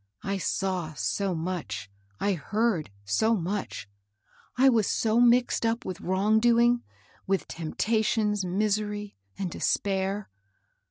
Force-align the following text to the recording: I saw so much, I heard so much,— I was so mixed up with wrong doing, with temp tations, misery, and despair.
I 0.23 0.39
saw 0.39 0.93
so 0.95 1.35
much, 1.35 1.87
I 2.19 2.33
heard 2.33 2.89
so 3.05 3.35
much,— 3.35 3.87
I 4.57 4.67
was 4.67 4.87
so 4.87 5.19
mixed 5.19 5.63
up 5.63 5.85
with 5.85 6.01
wrong 6.01 6.39
doing, 6.39 6.81
with 7.27 7.47
temp 7.47 7.77
tations, 7.77 8.43
misery, 8.43 9.15
and 9.37 9.51
despair. 9.51 10.31